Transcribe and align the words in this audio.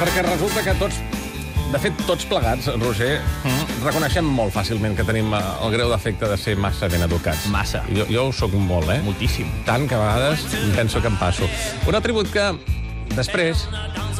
perquè 0.00 0.22
resulta 0.24 0.62
que 0.64 0.72
tots, 0.80 0.96
de 1.70 1.78
fet, 1.82 1.98
tots 2.08 2.24
plegats, 2.28 2.70
Roger, 2.80 3.18
mm. 3.20 3.80
reconeixem 3.84 4.24
molt 4.24 4.54
fàcilment 4.54 4.96
que 4.96 5.04
tenim 5.04 5.28
eh, 5.36 5.40
el 5.66 5.74
greu 5.74 5.92
defecte 5.92 6.30
de 6.30 6.38
ser 6.40 6.56
massa 6.56 6.88
ben 6.88 7.04
educats. 7.04 7.44
Massa. 7.52 7.82
Jo, 7.92 8.06
jo 8.08 8.26
ho 8.30 8.32
sóc 8.32 8.56
molt, 8.56 8.88
eh? 8.94 9.00
Moltíssim. 9.04 9.50
Tant 9.68 9.84
que 9.90 9.98
a 9.98 10.00
vegades 10.00 10.46
penso 10.78 11.04
que 11.04 11.12
em 11.12 11.20
passo. 11.20 11.48
Un 11.90 12.00
atribut 12.00 12.32
que 12.32 12.48
després 13.12 13.66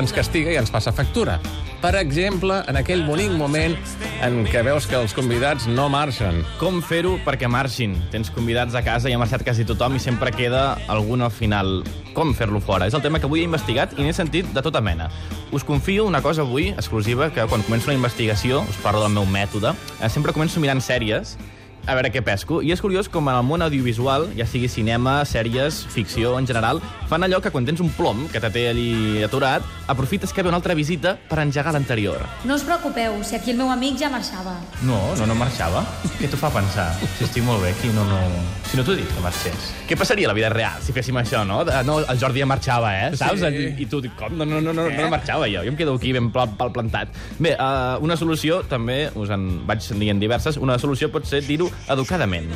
ens 0.00 0.16
castiga 0.16 0.54
i 0.54 0.56
ens 0.60 0.72
passa 0.72 0.94
factura. 0.96 1.36
Per 1.82 1.92
exemple, 2.00 2.62
en 2.70 2.80
aquell 2.80 3.04
bonic 3.04 3.36
moment 3.36 3.76
en 4.24 4.44
què 4.48 4.62
veus 4.64 4.86
que 4.88 4.96
els 4.96 5.12
convidats 5.16 5.66
no 5.68 5.88
marxen. 5.92 6.40
Com 6.60 6.78
fer-ho 6.84 7.16
perquè 7.26 7.48
marxin? 7.50 7.96
Tens 8.12 8.30
convidats 8.32 8.76
a 8.78 8.82
casa 8.84 9.10
i 9.10 9.14
ha 9.16 9.20
marxat 9.20 9.44
quasi 9.44 9.66
tothom 9.68 9.96
i 9.98 10.02
sempre 10.02 10.32
queda 10.34 10.78
algun 10.92 11.24
al 11.26 11.32
final. 11.34 11.82
Com 12.16 12.32
fer-lo 12.36 12.62
fora? 12.64 12.88
És 12.88 12.96
el 12.96 13.04
tema 13.04 13.20
que 13.20 13.28
avui 13.28 13.42
he 13.42 13.48
investigat 13.48 13.92
i 13.98 14.06
n'he 14.06 14.14
sentit 14.16 14.48
de 14.54 14.64
tota 14.64 14.80
mena. 14.80 15.10
Us 15.52 15.66
confio 15.66 16.06
una 16.08 16.22
cosa 16.24 16.46
avui, 16.46 16.70
exclusiva, 16.72 17.28
que 17.30 17.44
quan 17.50 17.64
començo 17.66 17.90
una 17.90 17.98
investigació, 17.98 18.62
us 18.64 18.80
parlo 18.82 19.04
del 19.04 19.14
meu 19.18 19.28
mètode, 19.28 19.74
eh, 20.00 20.08
sempre 20.08 20.34
començo 20.36 20.62
mirant 20.64 20.80
sèries 20.80 21.36
a 21.86 21.94
veure 21.94 22.10
què 22.10 22.22
pesco. 22.26 22.60
I 22.62 22.72
és 22.74 22.82
curiós 22.82 23.08
com 23.12 23.28
en 23.30 23.38
el 23.38 23.44
món 23.46 23.62
audiovisual, 23.64 24.28
ja 24.36 24.46
sigui 24.48 24.68
cinema, 24.70 25.20
sèries, 25.28 25.84
ficció 25.94 26.34
en 26.38 26.46
general, 26.48 26.82
fan 27.10 27.24
allò 27.24 27.40
que 27.42 27.52
quan 27.54 27.66
tens 27.66 27.80
un 27.82 27.92
plom 27.94 28.26
que 28.32 28.42
te 28.42 28.50
té 28.52 28.66
allí 28.72 29.22
aturat, 29.24 29.64
aprofites 29.86 30.32
que 30.34 30.42
ve 30.42 30.50
una 30.50 30.58
altra 30.58 30.74
visita 30.74 31.16
per 31.30 31.38
engegar 31.44 31.72
l'anterior. 31.76 32.22
No 32.44 32.58
us 32.58 32.66
preocupeu, 32.66 33.20
si 33.24 33.38
aquí 33.38 33.54
el 33.54 33.60
meu 33.60 33.70
amic 33.70 34.00
ja 34.02 34.10
marxava. 34.10 34.56
No, 34.82 34.98
no, 35.18 35.28
no 35.30 35.38
marxava. 35.38 35.84
Què 36.18 36.30
t'ho 36.30 36.40
fa 36.40 36.50
pensar? 36.54 36.88
Si 37.18 37.26
estic 37.28 37.46
molt 37.46 37.62
bé 37.62 37.72
aquí, 37.76 37.92
no, 37.94 38.04
no... 38.10 38.20
Si 38.66 38.78
no 38.78 38.82
t'ho 38.82 38.96
dic 38.98 39.06
que 39.14 39.22
marxés. 39.22 39.70
Què 39.86 39.98
passaria 39.98 40.26
a 40.26 40.32
la 40.32 40.36
vida 40.36 40.50
real 40.50 40.82
si 40.82 40.94
féssim 40.96 41.16
això, 41.20 41.44
no? 41.46 41.62
De, 41.66 41.76
no, 41.86 42.00
el 42.02 42.18
Jordi 42.18 42.42
ja 42.42 42.50
marxava, 42.50 42.90
eh? 42.98 43.12
Saps? 43.14 43.44
Sí. 43.46 43.62
I, 43.62 43.68
I 43.84 43.88
tu, 43.90 44.02
com? 44.18 44.34
No, 44.34 44.48
no, 44.48 44.58
no, 44.60 44.74
no, 44.74 44.88
no 44.90 45.10
marxava 45.12 45.46
jo. 45.46 45.62
Jo 45.62 45.70
em 45.70 45.78
quedo 45.78 45.94
aquí 45.94 46.10
ben 46.16 46.32
pal 46.34 46.72
plantat. 46.74 47.14
Bé, 47.38 47.54
uh, 47.54 48.02
una 48.02 48.18
solució, 48.18 48.64
també, 48.66 49.04
us 49.14 49.30
en 49.30 49.46
vaig 49.68 49.86
dient 50.00 50.18
diverses, 50.22 50.58
una 50.58 50.80
solució 50.82 51.12
pot 51.14 51.28
ser 51.28 51.44
dir-ho 51.46 51.70
educadament. 51.92 52.50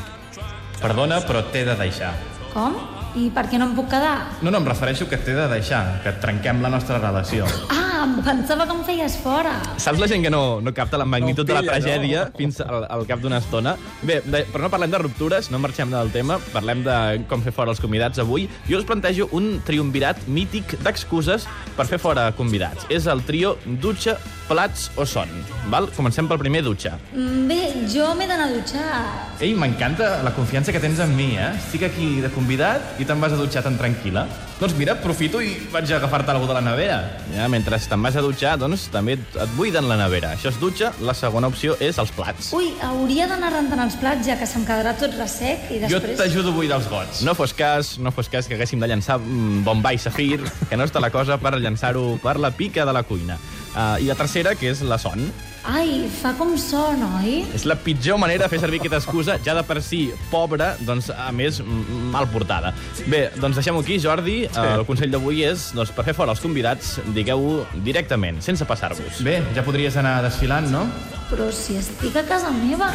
Perdona, 0.81 1.21
però 1.27 1.45
t'he 1.53 1.67
de 1.69 1.77
deixar. 1.77 2.15
Com? 2.55 2.79
I 3.19 3.27
per 3.35 3.49
què 3.51 3.59
no 3.59 3.67
em 3.67 3.73
puc 3.75 3.89
quedar? 3.91 4.39
No, 4.41 4.53
no, 4.53 4.61
em 4.61 4.67
refereixo 4.69 5.09
que 5.11 5.19
t'he 5.19 5.35
de 5.35 5.47
deixar, 5.51 5.99
que 6.05 6.13
trenquem 6.23 6.61
la 6.63 6.71
nostra 6.71 7.01
relació. 7.03 7.47
Ah, 7.75 8.05
em 8.05 8.15
pensava 8.25 8.65
que 8.69 8.77
em 8.77 8.85
feies 8.87 9.17
fora. 9.21 9.57
Saps 9.83 9.99
la 9.99 10.07
gent 10.11 10.23
que 10.23 10.31
no, 10.31 10.61
no 10.63 10.73
capta 10.77 11.01
la 11.01 11.05
magnitud 11.05 11.43
No 11.43 11.51
de 11.51 11.57
la 11.57 11.65
pilla, 11.65 11.75
tragèdia 11.75 12.23
fins 12.39 12.61
al, 12.63 12.87
al 12.87 13.05
cap 13.11 13.21
d'una 13.21 13.41
estona? 13.43 13.75
Bé, 14.07 14.21
de, 14.25 14.45
però 14.53 14.65
no 14.65 14.71
parlem 14.73 14.95
de 14.95 15.03
ruptures, 15.03 15.51
no 15.51 15.59
marxem 15.59 15.91
del 15.91 16.15
tema, 16.15 16.39
parlem 16.55 16.85
de 16.87 16.97
com 17.31 17.43
fer 17.43 17.53
fora 17.57 17.75
els 17.75 17.83
convidats 17.83 18.23
avui. 18.23 18.47
Jo 18.71 18.79
us 18.79 18.87
plantejo 18.87 19.27
un 19.37 19.57
triumvirat 19.67 20.23
mític 20.31 20.79
d'excuses 20.85 21.49
per 21.77 21.91
fer 21.91 21.99
fora 21.99 22.31
convidats. 22.39 22.87
És 22.95 23.11
el 23.11 23.27
trio 23.27 23.57
dutxa, 23.83 24.21
plats 24.51 24.91
o 24.99 25.07
son. 25.07 25.31
Val? 25.71 25.87
Comencem 25.95 26.27
pel 26.27 26.41
primer 26.43 26.65
dutxa. 26.67 26.97
Mm, 27.15 27.47
Bé, 27.51 27.61
jo 27.93 28.11
m'he 28.19 28.27
d'anar 28.27 28.49
a 28.51 28.53
dutxar. 28.53 29.01
Ei, 29.41 29.55
m'encanta 29.55 30.21
la 30.27 30.35
confiança 30.35 30.75
que 30.75 30.83
tens 30.83 30.99
en 31.03 31.15
mi, 31.17 31.33
eh? 31.39 31.53
Estic 31.57 31.87
aquí 31.87 32.13
de 32.25 32.31
convidat 32.35 32.99
i 33.01 33.07
te'n 33.07 33.23
vas 33.23 33.35
a 33.37 33.39
dutxar 33.39 33.63
tan 33.67 33.79
tranquil·la. 33.79 34.27
Doncs 34.61 34.75
mira, 34.77 34.93
aprofito 34.99 35.41
i 35.41 35.55
vaig 35.73 35.89
a 35.89 35.97
agafar-te 35.97 36.35
alguna 36.35 36.51
de 36.53 36.57
la 36.59 36.65
nevera. 36.67 36.99
Ja, 37.33 37.47
mentre 37.49 37.79
te'n 37.81 38.03
vas 38.05 38.19
a 38.19 38.25
dutxar, 38.25 38.59
doncs 38.61 38.89
també 38.93 39.15
et 39.17 39.39
et 39.41 39.55
buiden 39.57 39.87
la 39.89 39.97
nevera. 39.97 40.35
Això 40.37 40.51
és 40.51 40.59
dutxa, 40.61 40.91
la 41.01 41.15
segona 41.17 41.49
opció 41.49 41.77
és 41.81 41.99
els 42.03 42.11
plats. 42.17 42.51
Ui, 42.57 42.73
hauria 42.85 43.29
d'anar 43.31 43.53
rentant 43.55 43.81
els 43.87 43.97
plats 44.01 44.27
ja 44.27 44.37
que 44.41 44.49
se'm 44.49 44.67
quedarà 44.69 44.93
tot 45.01 45.15
ressec 45.17 45.71
i 45.71 45.81
Jo 45.81 45.97
després... 46.01 46.19
t'ajudo 46.19 46.53
a 46.53 46.59
buidar 46.59 46.81
els 46.81 46.91
gots. 46.91 47.23
No 47.27 47.35
fos 47.39 47.55
cas, 47.57 47.95
no 47.99 48.13
fos 48.13 48.29
cas 48.29 48.49
que 48.51 48.59
haguéssim 48.59 48.83
de 48.83 48.91
llançar 48.91 49.19
mm, 49.21 49.63
bombai 49.65 49.97
safir, 49.99 50.43
que 50.69 50.77
no 50.77 50.85
està 50.89 51.01
la 51.01 51.13
cosa 51.15 51.39
per 51.41 51.55
llançar-ho 51.57 52.19
per 52.23 52.37
la 52.43 52.51
pica 52.51 52.85
de 52.85 52.97
la 52.97 53.05
cuina. 53.07 53.39
Uh, 53.71 54.01
I 54.03 54.11
la 54.11 54.19
tercera, 54.19 54.57
que 54.59 54.71
és 54.73 54.83
la 54.83 54.99
son. 54.99 55.31
Ai, 55.71 56.07
fa 56.09 56.33
com 56.39 56.55
son, 56.59 57.03
oi? 57.21 57.43
És 57.55 57.67
la 57.69 57.77
pitjor 57.77 58.17
manera 58.19 58.47
de 58.47 58.51
fer 58.51 58.63
servir 58.63 58.81
aquesta 58.81 58.99
excusa, 59.03 59.37
ja 59.45 59.55
de 59.59 59.63
per 59.69 59.79
si 59.85 60.07
pobra, 60.31 60.73
doncs, 60.89 61.11
a 61.13 61.29
més, 61.37 61.61
mal 62.11 62.27
portada. 62.33 62.73
Bé, 63.13 63.27
doncs 63.37 63.61
deixem-ho 63.61 63.85
aquí, 63.85 64.01
Jordi. 64.01 64.39
Sí. 64.49 64.67
El 64.73 64.87
consell 64.89 65.13
d'avui 65.13 65.45
és, 65.47 65.71
doncs, 65.77 65.93
per 65.95 66.07
fer 66.09 66.17
fora 66.17 66.33
els 66.35 66.43
convidats, 66.43 66.97
digueu-ho 67.15 67.61
directament, 67.85 68.41
sense 68.45 68.67
passar-vos. 68.67 69.21
Bé, 69.27 69.41
ja 69.55 69.67
podries 69.67 70.01
anar 70.01 70.21
desfilant, 70.27 70.73
no? 70.73 70.87
Però 71.31 71.53
si 71.55 71.77
estic 71.79 72.17
a 72.17 72.25
casa 72.27 72.51
meva... 72.57 72.91